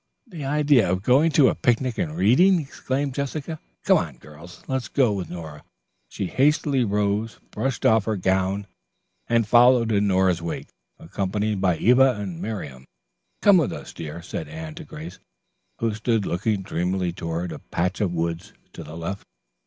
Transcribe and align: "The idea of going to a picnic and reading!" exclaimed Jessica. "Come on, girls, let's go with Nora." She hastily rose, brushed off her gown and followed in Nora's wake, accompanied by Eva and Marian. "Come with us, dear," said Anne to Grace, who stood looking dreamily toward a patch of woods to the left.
"The 0.25 0.43
idea 0.43 0.89
of 0.91 1.03
going 1.03 1.29
to 1.33 1.49
a 1.49 1.53
picnic 1.53 1.99
and 1.99 2.17
reading!" 2.17 2.59
exclaimed 2.59 3.13
Jessica. 3.13 3.59
"Come 3.85 3.99
on, 3.99 4.17
girls, 4.17 4.63
let's 4.67 4.87
go 4.87 5.11
with 5.13 5.29
Nora." 5.29 5.63
She 6.09 6.25
hastily 6.25 6.83
rose, 6.83 7.37
brushed 7.51 7.85
off 7.85 8.05
her 8.05 8.15
gown 8.17 8.65
and 9.29 9.45
followed 9.47 9.91
in 9.91 10.07
Nora's 10.07 10.41
wake, 10.41 10.69
accompanied 10.97 11.61
by 11.61 11.77
Eva 11.77 12.15
and 12.15 12.41
Marian. 12.41 12.85
"Come 13.43 13.57
with 13.57 13.71
us, 13.71 13.93
dear," 13.93 14.23
said 14.23 14.47
Anne 14.47 14.73
to 14.73 14.83
Grace, 14.85 15.19
who 15.77 15.93
stood 15.93 16.25
looking 16.25 16.63
dreamily 16.63 17.13
toward 17.13 17.51
a 17.51 17.59
patch 17.59 18.01
of 18.01 18.11
woods 18.11 18.53
to 18.73 18.83
the 18.83 18.97
left. 18.97 19.23